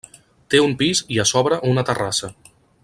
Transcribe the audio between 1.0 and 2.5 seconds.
i a sobre una terrassa.